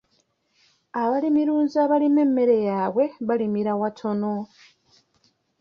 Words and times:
Abalimirunzi 1.01 1.75
abalima 1.85 2.19
emmere 2.25 2.53
eyaabwe 2.61 3.05
balimira 3.27 3.71
watono. 3.81 4.33